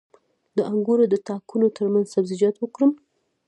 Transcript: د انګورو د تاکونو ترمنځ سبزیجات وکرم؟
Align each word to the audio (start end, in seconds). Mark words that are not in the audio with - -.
د 0.55 0.57
انګورو 0.71 1.05
د 1.09 1.15
تاکونو 1.27 1.67
ترمنځ 1.77 2.05
سبزیجات 2.15 2.55
وکرم؟ 2.59 2.91